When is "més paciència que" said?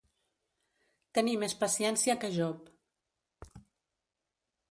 1.43-2.31